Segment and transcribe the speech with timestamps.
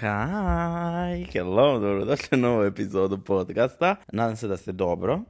[0.00, 3.96] Hi, hello, dobrodošli u novu epizodu podcasta.
[4.12, 5.20] Nadam se da ste dobro.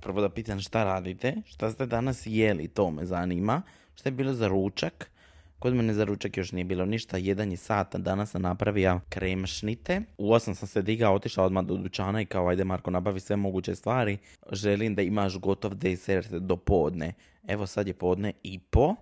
[0.00, 3.62] Prvo da pitam šta radite, šta ste danas jeli, to me zanima.
[3.94, 5.10] Šta je bilo za ručak?
[5.58, 10.00] Kod mene za ručak još nije bilo ništa, jedan je sat, danas sam napravio kremšnite.
[10.18, 13.36] U osam sam se digao, otišao odmah do dućana i kao ajde Marko nabavi sve
[13.36, 14.18] moguće stvari.
[14.50, 17.12] Želim da imaš gotov desert do podne.
[17.48, 18.94] Evo sad je podne i po,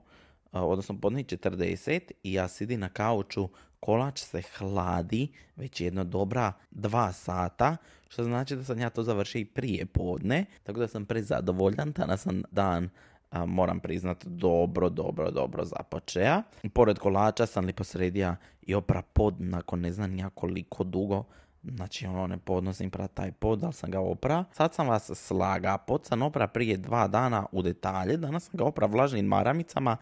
[0.53, 3.49] odnosno podne i 40 i ja sidim na kauču,
[3.81, 7.77] kolač se hladi već jedno dobra dva sata,
[8.09, 12.23] što znači da sam ja to završio i prije podne, tako da sam prezadovoljan, danas
[12.23, 12.89] sam dan
[13.47, 16.43] moram priznat, dobro, dobro, dobro započeja.
[16.73, 21.25] Pored kolača sam li posredija i opra pod nakon ne znam ja koliko dugo.
[21.62, 24.45] Znači ono ne podnosim pra taj pod, ali sam ga opra.
[24.53, 28.65] Sad sam vas slaga, pod sam opra prije dva dana u detalje, danas sam ga
[28.65, 29.97] opra vlažnim maramicama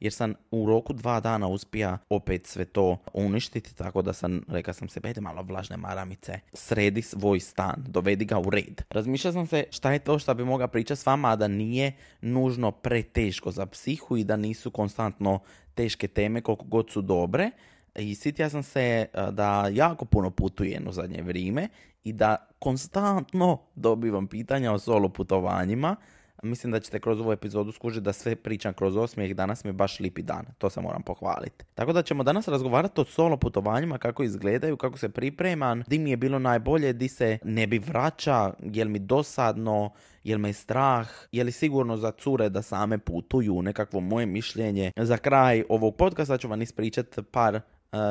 [0.00, 4.72] jer sam u roku dva dana uspija opet sve to uništiti, tako da sam, reka
[4.72, 8.82] sam se, bede malo vlažne maramice, sredi svoj stan, dovedi ga u red.
[8.90, 11.92] Razmišljao sam se šta je to što bi mogao pričati s vama, a da nije
[12.20, 15.38] nužno preteško za psihu i da nisu konstantno
[15.74, 17.50] teške teme koliko god su dobre.
[17.98, 21.68] I sitio sam se a, da jako puno putujem u zadnje vrijeme
[22.04, 25.96] i da konstantno dobivam pitanja o solo putovanjima.
[26.44, 29.72] Mislim da ćete kroz ovu epizodu skužiti da sve pričam kroz osmijeh, danas mi je
[29.72, 31.64] baš lipi dan, to se moram pohvaliti.
[31.74, 36.10] Tako da ćemo danas razgovarati o solo putovanjima, kako izgledaju, kako se pripremam, di mi
[36.10, 39.90] je bilo najbolje, di se ne bi vraća, jel mi dosadno,
[40.24, 44.92] jel me je strah, je li sigurno za cure da same putuju, nekakvo moje mišljenje.
[44.96, 47.60] Za kraj ovog podcasta ću vam ispričati par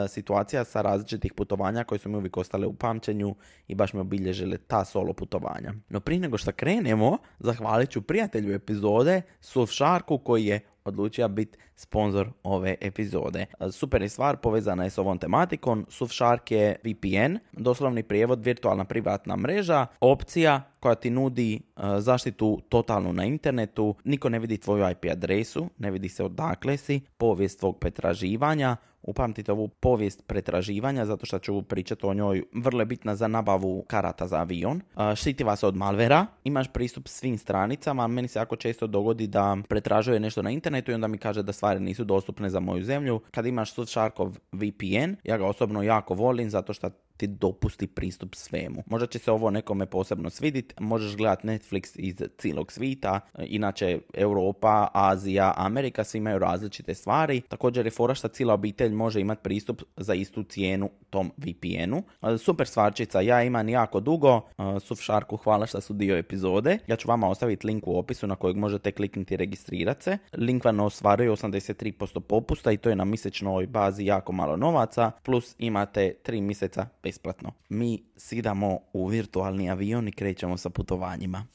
[0.08, 3.36] situacija sa različitih putovanja koje su mi uvijek ostale u pamćenju
[3.68, 5.74] i baš me obilježile ta solo putovanja.
[5.90, 12.30] No prije nego što krenemo, zahvalit ću prijatelju epizode, Surfsharku koji je odlučio biti sponsor
[12.44, 13.46] ove epizode.
[13.60, 15.86] E, Super je stvar, povezana je s ovom tematikom.
[15.90, 23.14] Surfshark je VPN, doslovni prijevod virtualna privatna mreža, opcija koja ti nudi e, zaštitu totalnu
[23.14, 27.80] na internetu, niko ne vidi tvoju IP adresu, ne vidi se odakle si, povijest tvog
[27.80, 33.28] pretraživanja, upamtite ovu povijest pretraživanja zato što ću pričati o njoj vrlo je bitna za
[33.28, 34.82] nabavu karata za avion.
[35.16, 40.20] Štiti vas od malvera, imaš pristup svim stranicama, meni se jako često dogodi da pretražuje
[40.20, 43.22] nešto na internetu i onda mi kaže da stvari nisu dostupne za moju zemlju.
[43.32, 48.84] Kad imaš Surfsharkov VPN, ja ga osobno jako volim zato što ti dopusti pristup svemu.
[48.86, 54.88] Možda će se ovo nekome posebno svidit, možeš gledat Netflix iz cijelog svita, inače Europa,
[54.94, 57.42] Azija, Amerika, svi imaju različite stvari.
[57.42, 62.04] Također je fora što cijela obitelj može imati pristup za istu cijenu tom VPN-u.
[62.22, 66.78] E, Super stvarčica, ja imam jako dugo, e, Surfsharku hvala što su dio epizode.
[66.88, 70.18] Ja ću vama ostaviti link u opisu na kojeg možete kliknuti i registrirati se.
[70.38, 75.56] Link vam ostvaruje 83% popusta i to je na mjesečnoj bazi jako malo novaca, plus
[75.60, 77.52] imate 3 mjeseca besplatno.
[77.70, 81.46] Mi sidamo u virtualni avion i krećemo sa putovanjima.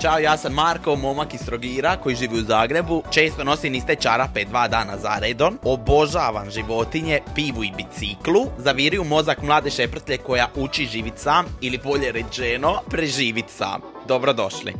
[0.00, 3.02] Ćao, ja sam Marko, momak iz Trogira koji živi u Zagrebu.
[3.10, 5.58] Često nosim iste čarape dva dana za redom.
[5.64, 8.46] Obožavam životinje, pivu i biciklu.
[8.58, 13.80] Zaviri u mozak mlade šeprtlje koja uči živit sam ili bolje rečeno preživit sam.
[14.08, 14.74] Dobrodošli.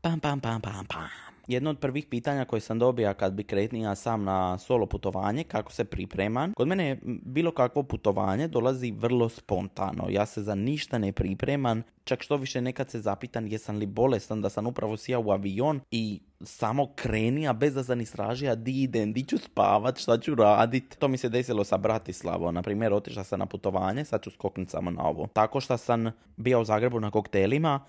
[0.00, 1.23] Pam, pam, pam, pam, pam.
[1.46, 5.72] Jedno od prvih pitanja koje sam dobio kad bi kretnija sam na solo putovanje, kako
[5.72, 6.52] se pripremam.
[6.52, 10.06] Kod mene bilo kakvo putovanje dolazi vrlo spontano.
[10.10, 11.82] Ja se za ništa ne pripremam.
[12.04, 15.80] Čak što više nekad se zapitan jesam li bolestan da sam upravo sija u avion
[15.90, 20.34] i samo kreni, a bez da sam istražija di idem, di ću spavat, šta ću
[20.34, 20.96] radit.
[20.98, 22.54] To mi se desilo sa Bratislavom.
[22.54, 25.26] Na primjer, otišla sam na putovanje, sad ću skoknut samo na ovo.
[25.32, 27.80] Tako što sam bio u Zagrebu na koktelima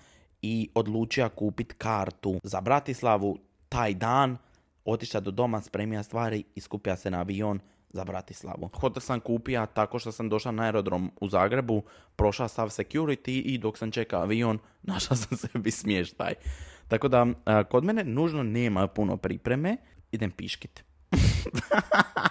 [0.42, 4.36] i odlučio kupit kartu za Bratislavu taj dan,
[4.84, 7.60] otišao do doma, spremija stvari i skupija se na avion
[7.92, 8.70] za Bratislavu.
[8.74, 11.82] Hotel sam kupija tako što sam došao na aerodrom u Zagrebu,
[12.16, 16.34] prošao sav security i dok sam čekao avion, našao sam sebi smještaj.
[16.88, 17.26] Tako da,
[17.70, 19.76] kod mene nužno nema puno pripreme,
[20.12, 20.84] idem piškit.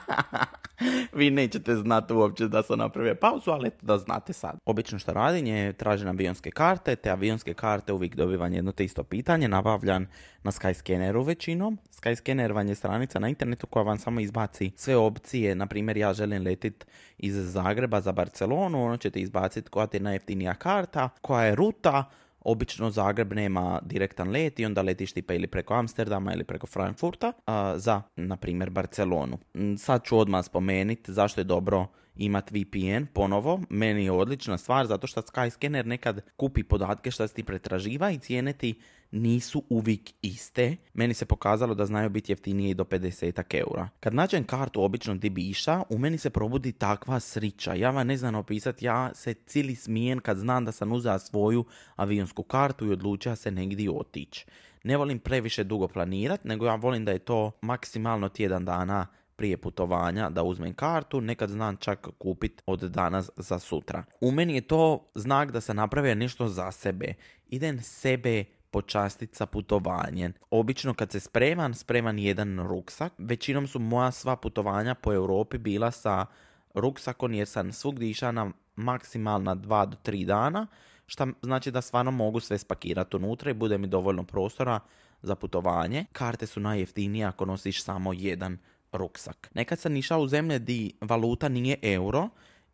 [1.15, 4.57] Vi nećete znati uopće da sam napravio pauzu, ali eto da znate sad.
[4.65, 9.03] Obično što radim je tražim avionske karte, te avionske karte uvijek dobivam jedno te isto
[9.03, 10.07] pitanje, nabavljan
[10.43, 11.77] na Skyscanneru većinom.
[11.91, 16.13] Skyscanner vam je stranica na internetu koja vam samo izbaci sve opcije, na primjer ja
[16.13, 16.85] želim letit
[17.17, 22.03] iz Zagreba za Barcelonu, ono ćete izbaciti koja ti je najjeftinija karta, koja je ruta,
[22.45, 27.31] Obično Zagreb nema direktan let i onda letiš tipa ili preko Amsterdama ili preko Frankfurta
[27.75, 29.37] za, na primjer, Barcelonu.
[29.53, 33.61] Mm, Sad ću odmah spomenuti zašto je dobro imati VPN ponovo.
[33.69, 38.53] Meni je odlična stvar zato što Skyscanner nekad kupi podatke što ti pretraživa i cijene
[38.53, 38.79] ti
[39.15, 40.77] nisu uvijek iste.
[40.93, 43.89] Meni se pokazalo da znaju biti jeftinije i do 50 eura.
[43.99, 45.53] Kad nađem kartu obično di
[45.89, 47.73] u meni se probudi takva srića.
[47.73, 51.65] Ja vam ne znam opisati, ja se cijeli smijen kad znam da sam uzela svoju
[51.95, 54.45] avionsku kartu i odlučila se negdje otići.
[54.83, 59.57] Ne volim previše dugo planirati, nego ja volim da je to maksimalno tjedan dana prije
[59.57, 64.03] putovanja da uzmem kartu, nekad znam čak kupiti od danas za sutra.
[64.21, 67.13] U meni je to znak da sam napravio nešto za sebe.
[67.49, 68.45] Idem sebe
[68.75, 70.33] počastiti sa putovanjem.
[70.51, 73.13] Obično kad se spreman, spreman jedan ruksak.
[73.17, 76.25] Većinom su moja sva putovanja po Europi bila sa
[76.73, 80.67] ruksakom jer sam svugdje išao na maksimalna dva do tri dana,
[81.07, 84.79] što znači da stvarno mogu sve spakirati unutra i bude mi dovoljno prostora
[85.21, 86.05] za putovanje.
[86.11, 88.57] Karte su najjeftinije ako nosiš samo jedan
[88.91, 89.49] ruksak.
[89.53, 92.29] Nekad sam išao u zemlje di valuta nije euro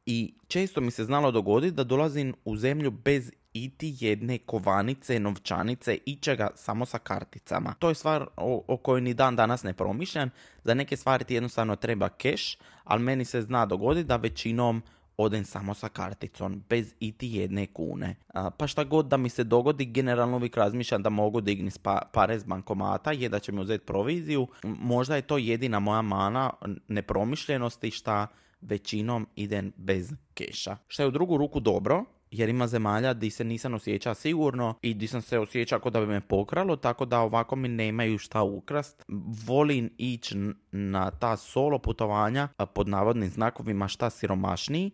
[0.06, 5.98] i često mi se znalo dogoditi da dolazim u zemlju bez iti jedne kovanice, novčanice,
[6.06, 7.74] ičega samo sa karticama.
[7.80, 10.30] To je stvar o, o kojoj ni dan danas ne promišljam.
[10.63, 14.83] Za neke stvari ti jednostavno treba keš, ali meni se zna dogoditi da većinom
[15.18, 18.15] odem samo sa karticom, bez iti jedne kune.
[18.57, 21.71] pa šta god da mi se dogodi, generalno uvijek razmišljam da mogu digni
[22.12, 24.48] pare s bankomata, je da će mi uzeti proviziju.
[24.63, 26.51] Možda je to jedina moja mana
[26.88, 28.27] nepromišljenosti šta
[28.62, 30.77] većinom idem bez keša.
[30.88, 34.93] Šta je u drugu ruku dobro, jer ima zemalja di se nisam osjećao sigurno i
[34.93, 38.41] di sam se osjećao kao da bi me pokralo, tako da ovako mi nemaju šta
[38.43, 39.03] ukrast.
[39.45, 40.35] Volim ići
[40.71, 44.91] na ta solo putovanja pod navodnim znakovima šta siromašniji,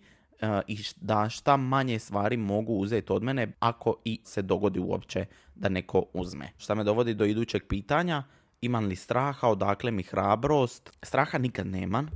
[0.67, 5.25] i da šta manje stvari mogu uzeti od mene ako i se dogodi uopće
[5.55, 6.51] da neko uzme.
[6.57, 8.23] Šta me dovodi do idućeg pitanja,
[8.61, 10.91] imam li straha, odakle mi hrabrost.
[11.03, 12.09] Straha nikad nemam.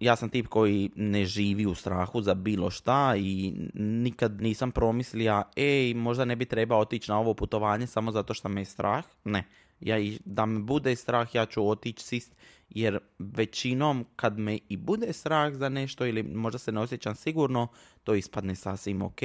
[0.00, 5.42] Ja sam tip koji ne živi u strahu za bilo šta i nikad nisam promislija,
[5.56, 9.04] ej, možda ne bi trebao otići na ovo putovanje samo zato što me je strah.
[9.24, 9.44] Ne,
[9.80, 12.34] ja da me bude strah, ja ću otići sist,
[12.70, 17.68] jer većinom kad me i bude strah za nešto ili možda se ne osjećam sigurno,
[18.04, 19.20] to ispadne sasvim ok.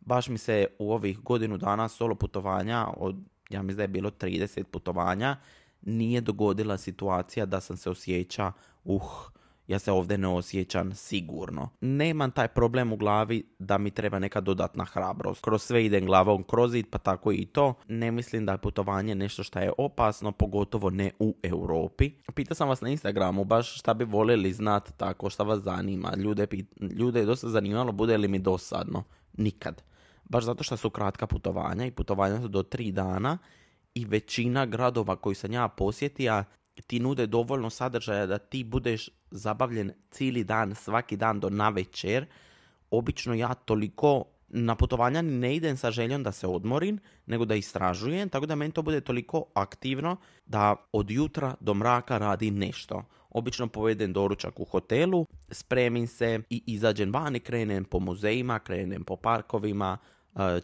[0.00, 3.16] Baš mi se u ovih godinu dana solo putovanja, od,
[3.50, 5.36] ja mislim da je bilo 30 putovanja,
[5.82, 8.52] nije dogodila situacija da sam se osjeća,
[8.84, 9.30] uh,
[9.70, 11.68] ja se ovdje ne osjećam sigurno.
[11.80, 15.44] Nemam taj problem u glavi da mi treba neka dodatna hrabrost.
[15.44, 17.74] Kroz sve idem glavom kroz it, pa tako i to.
[17.88, 22.10] Ne mislim da je putovanje nešto što je opasno, pogotovo ne u Europi.
[22.34, 26.12] Pitao sam vas na Instagramu baš šta bi voljeli znati tako, šta vas zanima.
[26.16, 26.46] Ljude,
[26.98, 29.04] ljude je dosta zanimalo, bude li mi dosadno.
[29.36, 29.82] Nikad.
[30.24, 33.38] Baš zato što su kratka putovanja i putovanja su do tri dana
[33.94, 36.44] i većina gradova koji sam ja posjetio
[36.86, 42.26] ti nude dovoljno sadržaja da ti budeš zabavljen cijeli dan, svaki dan do navečer.
[42.90, 48.28] Obično ja toliko na putovanja ne idem sa željom da se odmorim, nego da istražujem,
[48.28, 50.16] tako da meni to bude toliko aktivno
[50.46, 53.04] da od jutra do mraka radim nešto.
[53.30, 59.04] Obično povedem doručak u hotelu, spremim se i izađem van i krenem po muzejima, krenem
[59.04, 59.98] po parkovima,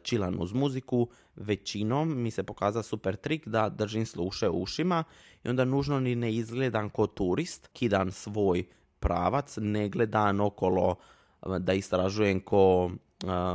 [0.03, 5.05] čilan uz muziku, većinom mi se pokaza super trik da držim sluše ušima
[5.45, 8.65] i onda nužno ni ne izgledam ko turist, kidam svoj
[9.01, 10.95] pravac, ne gledam okolo
[11.59, 12.91] da istražujem ko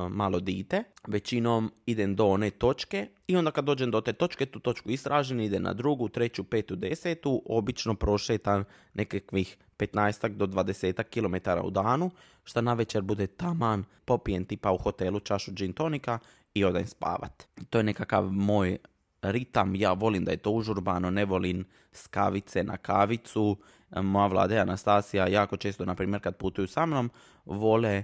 [0.09, 0.83] malo dite.
[1.07, 5.39] Većinom idem do one točke i onda kad dođem do te točke, tu točku istražim,
[5.39, 8.63] idem na drugu, treću, petu, desetu, obično prošetam
[8.93, 12.11] nekakvih 15 do 20 km u danu,
[12.43, 16.19] što na večer bude taman, popijem tipa u hotelu čašu gin tonika
[16.53, 17.47] i odem spavat.
[17.69, 18.77] To je nekakav moj
[19.21, 23.57] ritam, ja volim da je to užurbano, ne volim skavice na kavicu.
[23.95, 27.09] Moja vlada Anastasija jako često, na primjer kad putuju sa mnom,
[27.45, 28.03] vole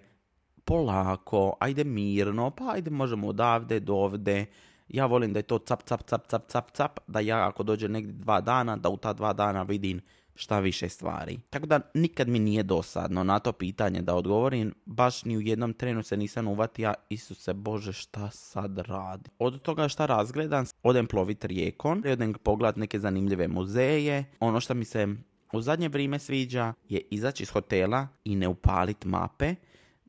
[0.67, 4.45] polako, ajde mirno, pa ajde možemo odavde do ovde.
[4.89, 7.88] Ja volim da je to cap, cap, cap, cap, cap, cap, da ja ako dođe
[7.89, 10.01] negdje dva dana, da u ta dva dana vidim
[10.36, 11.39] šta više stvari.
[11.50, 15.74] Tako da nikad mi nije dosadno na to pitanje da odgovorim, baš ni u jednom
[15.74, 19.29] trenu se nisam uvatio, Isuse Bože šta sad radi.
[19.39, 24.86] Od toga šta razgledam, odem plovit rijekom, odem pogledat neke zanimljive muzeje, ono što mi
[24.86, 25.07] se
[25.53, 29.55] u zadnje vrijeme sviđa je izaći iz hotela i ne upalit mape,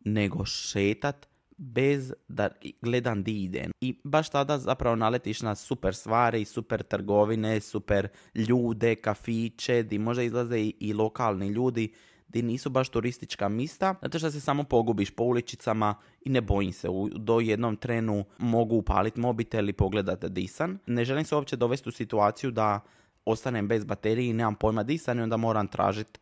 [0.04, 1.28] nego šetat
[1.58, 2.48] bez da
[2.82, 3.70] gledam di idem.
[3.80, 10.22] I baš tada zapravo naletiš na super stvari, super trgovine, super ljude, kafiće, di možda
[10.22, 11.92] izlaze i, i lokalni ljudi,
[12.28, 16.72] di nisu baš turistička mista, zato što se samo pogubiš po uličicama i ne bojim
[16.72, 20.78] se, u, do jednom trenu mogu upaliti mobitel i pogledati disan.
[20.86, 22.80] Ne želim se uopće dovesti u situaciju da
[23.24, 26.20] ostanem bez baterije i nemam pojma disan i onda moram tražiti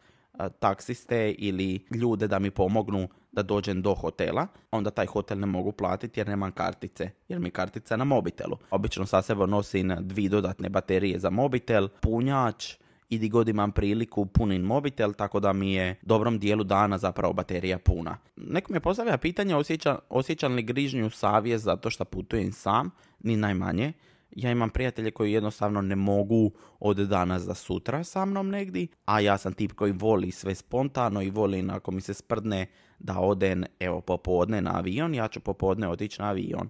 [0.58, 5.72] taksiste ili ljude da mi pomognu da dođem do hotela, onda taj hotel ne mogu
[5.72, 8.56] platiti jer nemam kartice, jer mi kartica na mobitelu.
[8.70, 12.74] Obično sa sebom nosim dvije dodatne baterije za mobitel, punjač,
[13.08, 17.32] i di god imam priliku punim mobitel, tako da mi je dobrom dijelu dana zapravo
[17.32, 18.18] baterija puna.
[18.36, 22.90] Neko mi je postavlja pitanje osjeća, osjećam li grižnju savjest zato što putujem sam,
[23.20, 23.92] ni najmanje.
[24.30, 29.20] Ja imam prijatelje koji jednostavno ne mogu od danas za sutra sa mnom negdje, a
[29.20, 32.66] ja sam tip koji voli sve spontano i voli ako mi se sprdne
[32.98, 36.68] da odem, evo, popodne na avion, ja ću popodne otići na avion.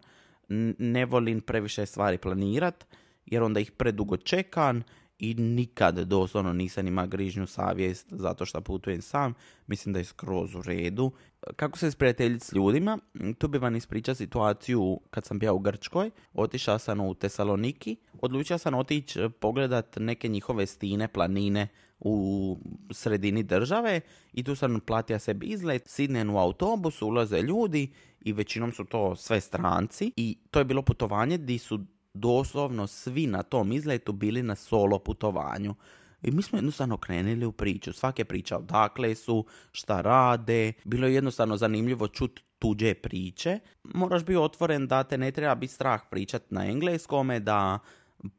[0.78, 2.86] ne volim previše stvari planirat,
[3.26, 4.82] jer onda ih predugo čekam
[5.18, 9.34] i nikad doslovno nisam ima grižnju savjest zato što putujem sam.
[9.66, 11.12] Mislim da je skroz u redu.
[11.56, 12.98] Kako se sprijateljiti s ljudima?
[13.38, 16.10] Tu bi vam ispričao situaciju kad sam bio u Grčkoj.
[16.34, 17.96] Otišao sam u Tesaloniki.
[18.22, 21.68] Odlučio sam otići eh, pogledat neke njihove stine, planine
[22.00, 22.58] u
[22.90, 24.00] sredini države
[24.32, 29.16] i tu sam platio sebi izlet, sidnem u autobus, ulaze ljudi i većinom su to
[29.16, 31.80] sve stranci i to je bilo putovanje gdje su
[32.20, 35.74] doslovno svi na tom izletu bili na solo putovanju.
[36.22, 37.92] I mi smo jednostavno krenuli u priču.
[37.92, 40.72] Svake priča odakle su, šta rade.
[40.84, 43.58] Bilo je jednostavno zanimljivo čut tuđe priče.
[43.84, 47.78] Moraš biti otvoren da te ne treba biti strah pričati na engleskome, da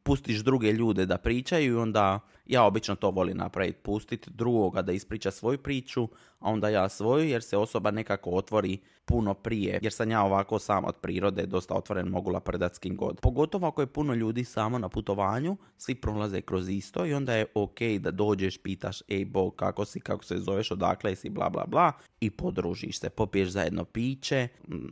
[0.04, 4.92] pustiš druge ljude da pričaju i onda ja obično to volim napraviti, pustiti drugoga da
[4.92, 6.04] ispriča svoju priču,
[6.40, 10.60] a onda ja svoju jer se osoba nekako otvori puno prije, jer sam ja ovako
[10.60, 13.20] sam od prirode dosta otvoren, mogu lapredat god.
[13.22, 17.46] Pogotovo ako je puno ljudi samo na putovanju, svi prolaze kroz isto i onda je
[17.54, 21.66] ok da dođeš, pitaš, ej bo, kako si, kako se zoveš, odakle si, bla bla
[21.66, 24.48] bla, i podružiš se, popiješ zajedno piće.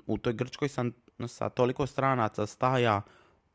[0.07, 0.91] U toj Grčkoj sam
[1.27, 3.01] sa toliko stranaca staja,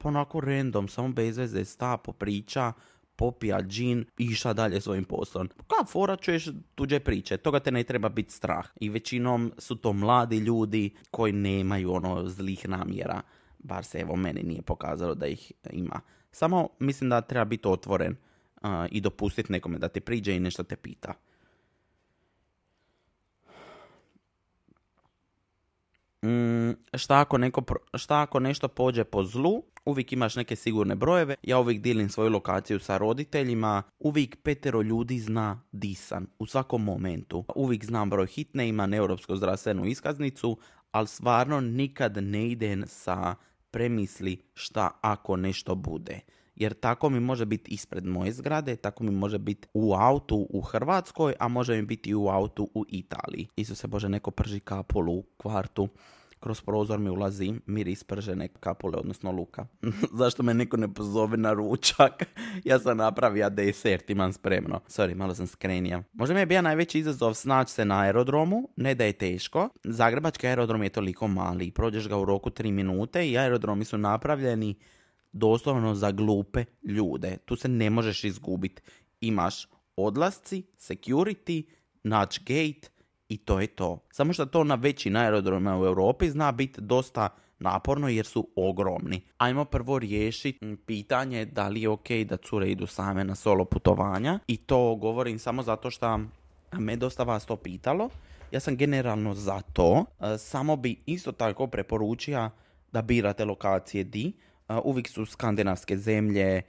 [0.02, 2.72] pa onako random, samo bez veze sta, popriča,
[3.16, 5.48] popija džin i iša dalje svojim poslom.
[5.48, 8.66] Ka fora čuješ tuđe priče, toga te ne treba biti strah.
[8.80, 13.22] I većinom su to mladi ljudi koji nemaju ono zlih namjera.
[13.58, 16.00] Bar se evo meni nije pokazalo da ih ima.
[16.32, 18.16] Samo mislim da treba biti otvoren
[18.90, 21.14] i dopustiti nekome da te priđe i nešto te pita.
[26.24, 27.62] Mm, šta, ako neko,
[27.94, 32.30] šta ako nešto pođe po zlu, uvijek imaš neke sigurne brojeve, ja uvijek dilim svoju
[32.30, 37.44] lokaciju sa roditeljima, uvijek petero ljudi zna disan u svakom momentu.
[37.54, 40.58] Uvijek znam broj hitne, imam europsku zdravstvenu iskaznicu,
[40.90, 43.34] ali stvarno nikad ne idem sa
[43.70, 46.20] premisli šta ako nešto bude.
[46.56, 50.60] Jer tako mi može biti ispred moje zgrade, tako mi može biti u autu u
[50.60, 53.48] Hrvatskoj, a može mi biti i u autu u Italiji.
[53.56, 55.88] Isuse Bože, neko prži kapulu u kvartu
[56.40, 59.66] kroz prozor mi ulazi miris pržene kapule, odnosno luka.
[60.20, 62.24] Zašto me neko ne pozove na ručak?
[62.64, 64.80] ja sam napravio desert, imam spremno.
[64.88, 66.02] Sorry, malo sam skrenija.
[66.12, 69.68] Možda mi je bio najveći izazov snaći se na aerodromu, ne da je teško.
[69.84, 74.74] Zagrebački aerodrom je toliko mali, prođeš ga u roku 3 minute i aerodromi su napravljeni
[75.32, 77.36] doslovno za glupe ljude.
[77.44, 78.82] Tu se ne možeš izgubiti.
[79.20, 81.62] Imaš odlasci, security,
[82.02, 82.88] naći gate,
[83.30, 83.98] i to je to.
[84.10, 89.20] Samo što to na većim aerodromima u Europi zna biti dosta naporno jer su ogromni.
[89.38, 94.38] Ajmo prvo riješiti pitanje da li je ok da cure idu same na solo putovanja
[94.46, 96.20] i to govorim samo zato što
[96.72, 98.08] me dosta vas to pitalo.
[98.52, 102.50] Ja sam generalno za to, e, samo bi isto tako preporučio
[102.92, 104.32] da birate lokacije di.
[104.84, 106.62] Uvijek su skandinavske zemlje,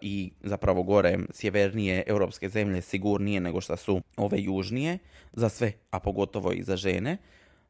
[0.00, 4.98] i zapravo gore sjevernije europske zemlje sigurnije nego što su ove južnije
[5.32, 7.16] za sve, a pogotovo i za žene.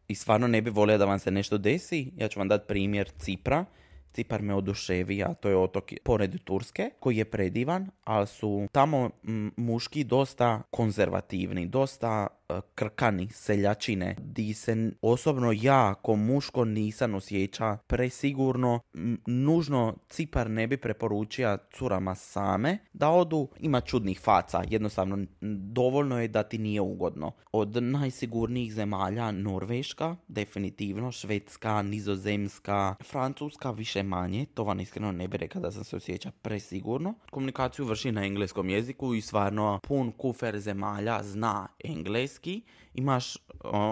[0.09, 2.11] I stvarno ne bi volio da vam se nešto desi.
[2.16, 3.64] Ja ću vam dati primjer Cipra.
[4.12, 9.11] Cipar me oduševi, a to je otok pored Turske, koji je predivan, ali su tamo
[9.56, 12.26] muški dosta konzervativni, dosta
[12.75, 18.81] krkani, seljačine, di se osobno ja ko muško nisam osjeća presigurno,
[19.27, 25.27] nužno Cipar ne bi preporučio curama same da odu, ima čudnih faca, jednostavno
[25.73, 27.33] dovoljno je da ti nije ugodno.
[27.53, 35.37] Od najsigurnijih zemalja Norveška, definitivno, Švedska, Nizozemska, Francuska više manje, to vam iskreno ne bi
[35.37, 37.15] rekao da sam se osjeća presigurno.
[37.31, 42.62] Komunikaciju vrši na engleskom jeziku i stvarno pun kufer zemalja zna engleski engleski,
[42.95, 43.37] imaš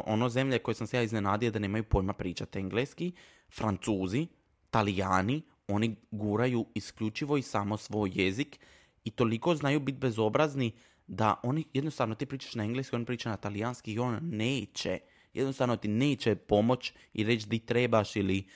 [0.07, 3.13] ono zemlje koje sam se ja iznenadio da nemaju pojma pričati engleski,
[3.51, 4.27] francuzi,
[4.71, 8.59] talijani, oni guraju isključivo i samo svoj jezik
[9.05, 10.73] i toliko znaju biti bezobrazni
[11.07, 14.99] da oni jednostavno ti pričaš na engleski, on priča na talijanski i on neće.
[15.35, 18.47] Jednostavno ti neće pomoć i reći di trebaš ili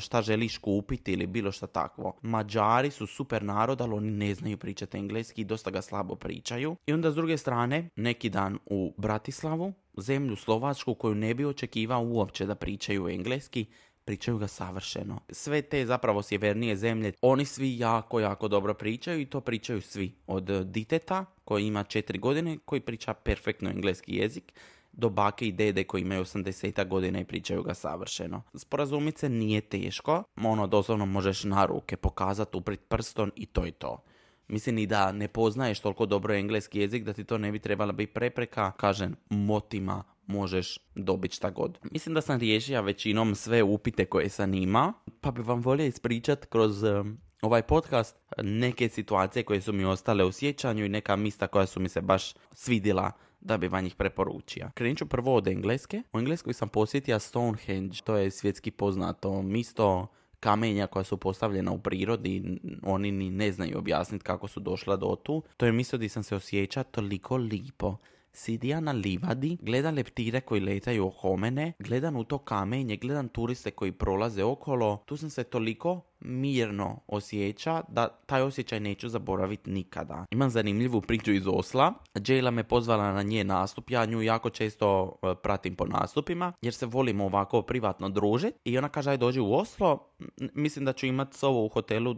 [0.00, 2.16] šta želiš kupiti ili bilo šta takvo.
[2.22, 6.76] Mađari su super narod, ali oni ne znaju pričati engleski i dosta ga slabo pričaju.
[6.86, 12.02] I onda s druge strane, neki dan u Bratislavu, zemlju Slovačku koju ne bi očekivao
[12.02, 13.66] uopće da pričaju engleski,
[14.04, 15.20] pričaju ga savršeno.
[15.30, 20.14] Sve te zapravo sjevernije zemlje, oni svi jako, jako dobro pričaju i to pričaju svi.
[20.26, 24.52] Od diteta koji ima četiri godine, koji priča perfektno engleski jezik,
[24.92, 28.42] do bake i dede koji imaju 80 godina i pričaju ga savršeno.
[28.54, 33.72] Sporazumit se nije teško, ono doslovno možeš na ruke pokazati, uprit prstom i to je
[33.72, 34.02] to.
[34.48, 37.92] Mislim i da ne poznaješ toliko dobro engleski jezik da ti to ne bi trebala
[37.92, 41.78] biti prepreka, kažem, motima možeš dobiti šta god.
[41.90, 46.46] Mislim da sam riješio većinom sve upite koje sam ima, pa bi vam volio ispričat
[46.46, 51.46] kroz um, ovaj podcast neke situacije koje su mi ostale u sjećanju i neka mista
[51.46, 53.12] koja su mi se baš svidjela
[53.44, 54.70] da bi vam ih preporučio.
[54.74, 56.02] Krenut ću prvo od engleske.
[56.12, 60.06] U engleskoj sam posjetio Stonehenge, to je svjetski poznato misto
[60.40, 65.16] kamenja koja su postavljena u prirodi, oni ni ne znaju objasniti kako su došla do
[65.22, 65.42] tu.
[65.56, 67.96] To je misto gdje sam se osjeća toliko lipo.
[68.32, 73.70] Sidija na livadi, gledam leptire koji letaju oko mene, gledam u to kamenje, gledam turiste
[73.70, 75.02] koji prolaze okolo.
[75.06, 80.24] Tu sam se toliko mirno osjeća da taj osjećaj neću zaboraviti nikada.
[80.30, 81.92] Imam zanimljivu priču iz Osla.
[82.14, 86.74] Jayla me pozvala na nje nastup, ja nju jako često e, pratim po nastupima jer
[86.74, 90.08] se volimo ovako privatno družiti i ona kaže aj dođi u Oslo,
[90.54, 92.16] mislim da ću imati sobu u hotelu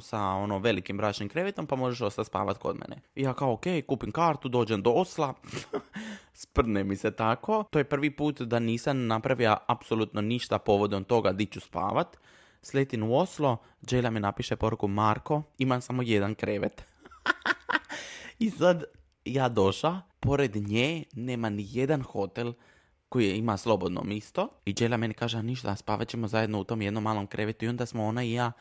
[0.00, 3.02] sa ono velikim bračnim krevetom pa možeš ostati spavat kod mene.
[3.14, 5.34] I ja kao ok, kupim kartu, dođem do Osla,
[6.42, 7.64] sprne mi se tako.
[7.70, 12.16] To je prvi put da nisam napravio apsolutno ništa povodom toga di ću spavat
[12.62, 16.84] sletim u Oslo, Jayla mi napiše poruku Marko, imam samo jedan krevet.
[18.38, 18.84] I sad
[19.24, 22.52] ja došla, pored nje nema ni jedan hotel
[23.08, 27.02] koji ima slobodno misto i Jayla meni kaže ništa, spavat ćemo zajedno u tom jednom
[27.02, 28.52] malom krevetu i onda smo ona i ja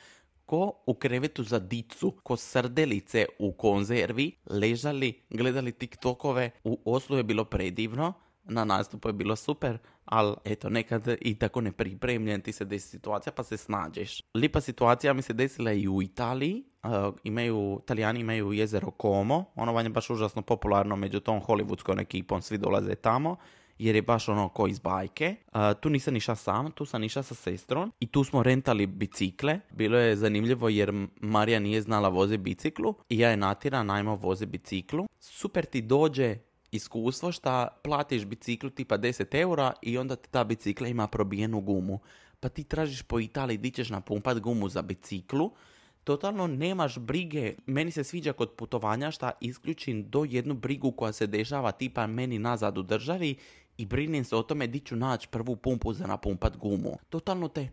[0.51, 6.51] ko u krevetu za dicu, ko srdelice u konzervi, ležali, gledali tiktokove.
[6.63, 11.61] U Oslu je bilo predivno, na nastupu je bilo super, ali eto, nekad i tako
[11.61, 14.21] nepripremljen ti se desi situacija pa se snađeš.
[14.35, 19.73] Lipa situacija mi se desila i u Italiji, uh, imaju, Italijani imaju jezero Como, ono
[19.73, 23.35] vam je baš užasno popularno među tom hollywoodskom ekipom, svi dolaze tamo
[23.81, 25.35] jer je baš ono ko iz bajke.
[25.53, 29.59] Uh, tu nisam išla sam, tu sam išla sa sestrom i tu smo rentali bicikle.
[29.71, 34.45] Bilo je zanimljivo jer Marija nije znala voze biciklu i ja je natira najmo voze
[34.45, 35.07] biciklu.
[35.19, 36.37] Super ti dođe
[36.71, 41.99] iskustvo što platiš biciklu tipa 10 eura i onda ti ta bicikla ima probijenu gumu.
[42.39, 45.51] Pa ti tražiš po Italiji di ćeš napumpat gumu za biciklu,
[46.03, 47.55] totalno nemaš brige.
[47.65, 52.39] Meni se sviđa kod putovanja što isključim do jednu brigu koja se dešava tipa meni
[52.39, 53.35] nazad u državi
[53.77, 56.97] i brinem se o tome di ću naći prvu pumpu za napumpat gumu.
[57.09, 57.69] Totalno te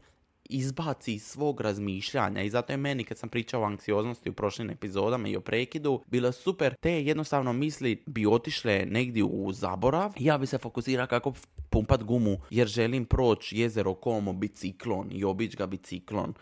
[0.49, 4.71] izbaci iz svog razmišljanja i zato je meni kad sam pričao o anksioznosti u prošlim
[4.71, 10.39] epizodama i o prekidu bilo super te jednostavno misli bi otišle negdje u zaborav ja
[10.39, 11.33] bi se fokusirao kako
[11.71, 16.35] pumpat gumu jer želim proći jezero Komo biciklon i obići ga biciklon.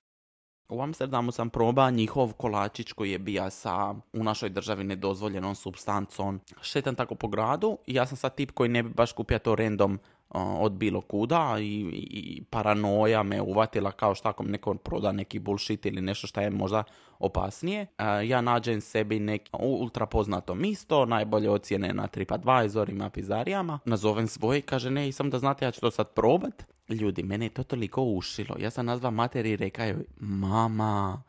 [0.69, 6.41] U Amsterdamu sam probao njihov kolačić koji je bija sa u našoj državi nedozvoljenom substancom.
[6.61, 9.55] Šetam tako po gradu i ja sam sad tip koji ne bi baš kupio to
[9.55, 9.99] random
[10.35, 15.87] od bilo kuda i, i, paranoja me uvatila kao šta ako neko proda neki bullshit
[15.87, 16.85] ili nešto što je možda
[17.19, 17.87] opasnije.
[18.25, 23.79] Ja nađem sebi neko ultra poznato misto, najbolje ocjene na TripAdvisorima, pizarijama.
[23.85, 26.65] Nazovem svoje i kaže ne, sam da znate ja ću to sad probat.
[26.89, 28.57] Ljudi, mene je to toliko ušilo.
[28.59, 31.23] Ja sam nazva materi i rekao joj, mama,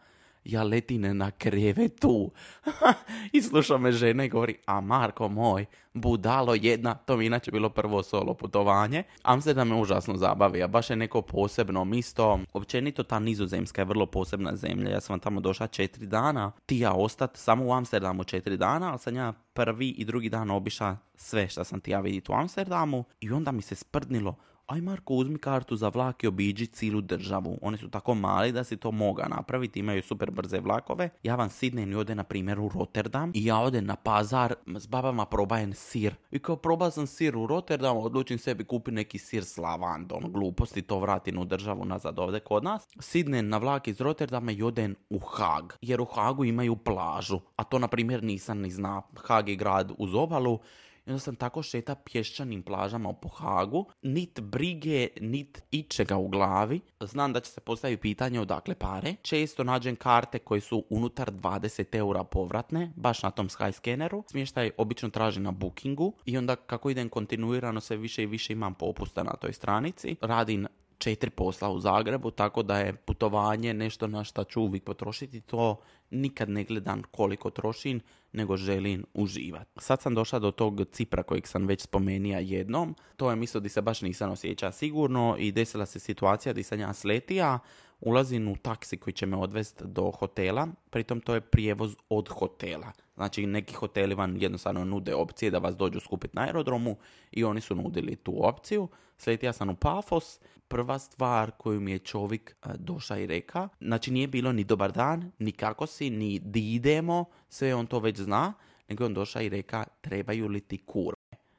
[0.48, 2.32] ja letine na krevetu.
[3.34, 7.70] I sluša me žena i govori, a Marko moj, budalo jedna, to mi inače bilo
[7.70, 9.04] prvo solo putovanje.
[9.24, 12.40] Amsterdam me užasno zabavio, baš je neko posebno misto.
[12.54, 16.52] Općenito ta nizozemska je vrlo posebna zemlja, ja sam tamo došla četiri dana.
[16.66, 20.52] Ti ja ostat samo u Amsterdamu četiri dana, ali sam ja prvi i drugi dan
[20.52, 23.04] obiša sve što sam ti ja vidjeti u Amsterdamu.
[23.20, 24.36] I onda mi se sprdnilo,
[24.68, 27.58] aj Marko uzmi kartu za vlak i obiđi cilu državu.
[27.62, 31.10] Oni su tako mali da si to moga napraviti, imaju super brze vlakove.
[31.24, 35.26] Ja vam Sidney ode na primjer u Rotterdam i ja odem na pazar s babama
[35.26, 36.16] probajem sir.
[36.32, 40.32] I kao proba sam sir u Rotterdamu, odlučim sebi kupi neki sir s lavandom.
[40.32, 42.88] Gluposti to vratim u državu nazad ovdje kod nas.
[43.00, 45.74] Sidnem na vlak iz Rotterdama i odem u Hag.
[45.82, 47.40] Jer u Hagu imaju plažu.
[47.56, 49.02] A to na primjer nisam ni zna.
[49.16, 50.60] Hag je grad uz obalu
[51.08, 56.80] i onda sam tako šeta pješčanim plažama u Hagu, nit brige, nit ičega u glavi.
[57.00, 59.16] Znam da će se postaviti pitanje odakle pare.
[59.22, 64.24] Često nađem karte koje su unutar 20 eura povratne, baš na tom Skyscanneru.
[64.30, 68.74] Smještaj obično traži na bookingu i onda kako idem kontinuirano sve više i više imam
[68.74, 70.16] popusta na toj stranici.
[70.22, 70.68] Radim
[70.98, 75.42] četiri posla u Zagrebu, tako da je putovanje nešto na šta ću uvijek potrošiti.
[75.42, 75.80] To
[76.10, 79.72] nikad ne gledam koliko trošim, nego želim uživati.
[79.78, 82.96] Sad sam došla do tog Cipra kojeg sam već spomenija jednom.
[83.16, 86.80] To je misto di se baš nisam osjeća sigurno i desila se situacija di sam
[86.80, 87.60] ja sletija,
[88.02, 92.92] ulazim u taksi koji će me odvesti do hotela, pritom to je prijevoz od hotela.
[93.16, 96.96] Znači neki hoteli vam jednostavno nude opcije da vas dođu skupiti na aerodromu
[97.32, 98.88] i oni su nudili tu opciju.
[99.18, 104.12] Sletija sam u Pafos, prva stvar koju mi je čovjek e, došao i reka, znači
[104.12, 108.18] nije bilo ni dobar dan, ni kako si, ni di idemo, sve on to već
[108.20, 108.54] zna,
[108.90, 111.17] nego on došao i reka trebaju li ti kur.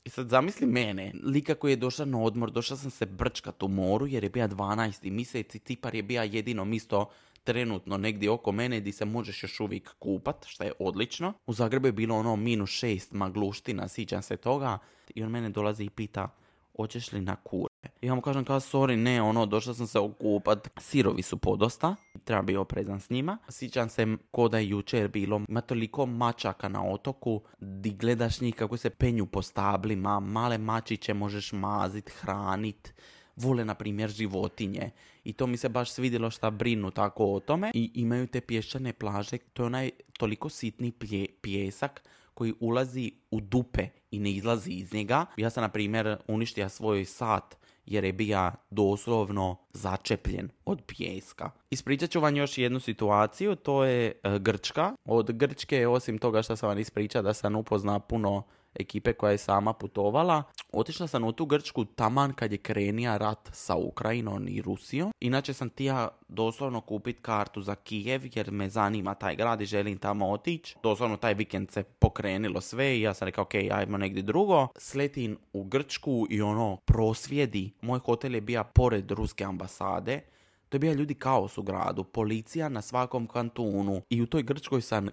[0.09, 3.69] I sad zamisli mene, lika koji je došao na odmor, došao sam se brčkat u
[3.69, 5.11] moru jer je bio 12.
[5.11, 7.11] mjesec i Cipar je bio jedino misto
[7.45, 11.33] trenutno negdje oko mene gdje se možeš još uvijek kupat, što je odlično.
[11.47, 14.79] U Zagrebu je bilo ono minus šest magluština, sićam se toga.
[15.15, 16.29] I on mene dolazi i pita,
[16.77, 17.68] hoćeš li na kur?
[18.03, 20.69] Ja mu kažem kao, sorry, ne, ono, došla sam se okupat.
[20.81, 23.39] Sirovi su podosta, treba biti oprezan s njima.
[23.49, 28.55] Sjećam se ko da je jučer bilo, ima toliko mačaka na otoku, di gledaš njih
[28.55, 32.95] kako se penju po stablima, male mačiće možeš mazit, hranit,
[33.37, 34.91] vole, na primjer, životinje.
[35.25, 37.71] I to mi se baš svidjelo šta brinu tako o tome.
[37.75, 40.93] I imaju te pješčane plaže, to je onaj toliko sitni
[41.41, 42.03] pjesak
[42.35, 45.27] koji ulazi u dupe i ne izlazi iz njega.
[45.37, 47.59] Ja sam, na primjer, uništio svoj sat
[47.91, 51.51] jer je bija doslovno začepljen od pijeska.
[51.71, 54.93] Ispričat ću vam još jednu situaciju, to je e, Grčka.
[55.05, 58.43] Od Grčke, osim toga što sam vam ispričao da sam upozna puno
[58.79, 60.43] ekipe koja je sama putovala.
[60.73, 65.13] Otišla sam u tu Grčku taman kad je krenija rat sa Ukrajinom i Rusijom.
[65.21, 69.99] Inače sam tija doslovno kupit kartu za Kijev jer me zanima taj grad i želim
[69.99, 70.77] tamo otići.
[70.83, 74.69] Doslovno taj vikend se pokrenilo sve i ja sam rekao ok, ajmo negdje drugo.
[74.77, 77.71] Sletim u Grčku i ono prosvjedi.
[77.81, 80.21] Moj hotel je bio pored ruske ambasade.
[80.69, 84.81] To je bio ljudi kaos u gradu, policija na svakom kantunu i u toj Grčkoj
[84.81, 85.09] sam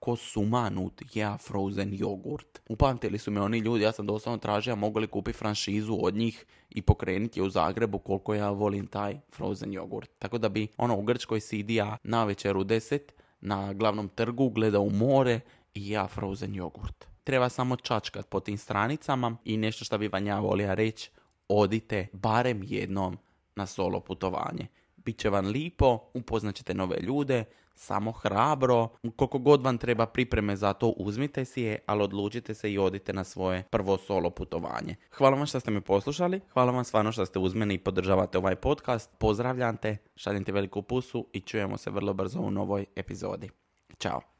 [0.00, 2.60] ko sumanut ja frozen jogurt.
[2.68, 6.46] Upamtili su me oni ljudi, ja sam doslovno tražio mogu li kupiti franšizu od njih
[6.70, 10.10] i pokrenuti je u Zagrebu koliko ja volim taj frozen jogurt.
[10.18, 14.80] Tako da bi ono u Grčkoj sidija na večer u deset na glavnom trgu gleda
[14.80, 15.40] u more
[15.74, 17.06] i ja frozen jogurt.
[17.24, 21.10] Treba samo čačkat po tim stranicama i nešto što bi vam ja volio reći,
[21.48, 23.18] odite barem jednom
[23.56, 24.66] na solo putovanje.
[24.96, 27.44] Biće vam lipo, upoznat ćete nove ljude,
[27.80, 28.88] samo hrabro.
[29.16, 33.12] Koliko god vam treba pripreme za to, uzmite si je, ali odlučite se i odite
[33.12, 34.96] na svoje prvo solo putovanje.
[35.12, 38.38] Hvala vam što ste me poslušali, hvala vam stvarno što ste uz mene i podržavate
[38.38, 39.10] ovaj podcast.
[39.18, 43.50] Pozdravljam te, šaljem ti veliku pusu i čujemo se vrlo brzo u novoj epizodi.
[43.98, 44.39] Ćao!